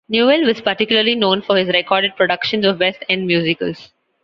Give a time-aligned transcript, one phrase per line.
[0.09, 3.93] Newell was particularly known for his recorded productions of West End musicals.